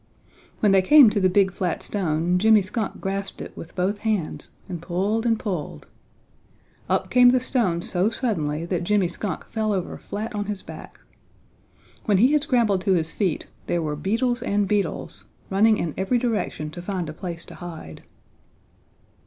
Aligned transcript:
When 0.61 0.71
they 0.71 0.81
came 0.81 1.11
to 1.11 1.19
the 1.19 1.29
big 1.29 1.51
flat 1.51 1.83
stone 1.83 2.39
Jimmy 2.39 2.63
Skunk 2.63 2.99
grasped 2.99 3.39
it 3.39 3.55
with 3.55 3.75
both 3.75 3.99
hands 3.99 4.49
and 4.67 4.81
pulled 4.81 5.27
and 5.27 5.37
pulled. 5.37 5.85
Up 6.89 7.11
came 7.11 7.29
the 7.29 7.39
stone 7.39 7.83
so 7.83 8.09
suddenly 8.09 8.65
that 8.65 8.83
Jimmy 8.83 9.07
Skunk 9.07 9.45
fell 9.51 9.71
over 9.71 9.99
flat 9.99 10.33
on 10.33 10.45
his 10.45 10.63
back. 10.63 10.99
When 12.05 12.17
he 12.17 12.31
had 12.31 12.41
scrambled 12.41 12.81
to 12.81 12.93
his 12.93 13.11
feet 13.11 13.45
there 13.67 13.83
were 13.83 13.95
beetles 13.95 14.41
and 14.41 14.67
beetles, 14.67 15.25
running 15.51 15.77
in 15.77 15.93
every 15.95 16.17
direction 16.17 16.71
to 16.71 16.81
find 16.81 17.07
a 17.07 17.13
place 17.13 17.45
to 17.45 17.53
hide. 17.53 18.01